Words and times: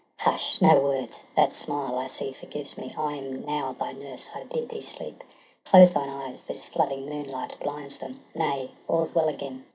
Hush, 0.17 0.59
no 0.59 0.79
words 0.81 1.25
1 1.35 1.35
that 1.35 1.51
smile, 1.51 1.95
I 1.99 2.07
see, 2.07 2.31
forgives 2.33 2.75
me. 2.75 2.91
I 2.97 3.13
am 3.17 3.45
now 3.45 3.73
thy 3.73 3.91
nurse, 3.91 4.31
I 4.33 4.45
bid 4.45 4.69
thee 4.69 4.81
sleep. 4.81 5.23
Close 5.63 5.93
thine 5.93 6.09
eyes— 6.09 6.41
this 6.41 6.65
flooding 6.67 7.05
moonlight 7.05 7.55
blinds 7.61 7.99
them!— 7.99 8.19
Nay, 8.33 8.71
all's 8.89 9.13
well 9.13 9.27
again! 9.27 9.63